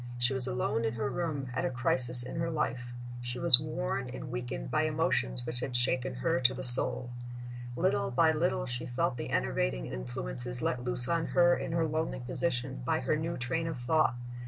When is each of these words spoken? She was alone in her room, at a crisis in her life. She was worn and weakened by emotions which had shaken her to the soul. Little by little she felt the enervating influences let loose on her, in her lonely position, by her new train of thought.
She 0.17 0.33
was 0.33 0.47
alone 0.47 0.83
in 0.83 0.93
her 0.95 1.11
room, 1.11 1.51
at 1.53 1.63
a 1.63 1.69
crisis 1.69 2.23
in 2.23 2.37
her 2.37 2.49
life. 2.49 2.91
She 3.21 3.37
was 3.37 3.59
worn 3.59 4.09
and 4.09 4.31
weakened 4.31 4.71
by 4.71 4.85
emotions 4.85 5.45
which 5.45 5.59
had 5.59 5.75
shaken 5.75 6.15
her 6.15 6.39
to 6.39 6.55
the 6.55 6.63
soul. 6.63 7.11
Little 7.75 8.09
by 8.09 8.31
little 8.31 8.65
she 8.65 8.87
felt 8.87 9.17
the 9.17 9.29
enervating 9.29 9.85
influences 9.85 10.59
let 10.63 10.83
loose 10.83 11.07
on 11.07 11.27
her, 11.27 11.55
in 11.55 11.73
her 11.73 11.85
lonely 11.85 12.19
position, 12.19 12.81
by 12.83 13.01
her 13.01 13.15
new 13.15 13.37
train 13.37 13.67
of 13.67 13.79
thought. 13.79 14.15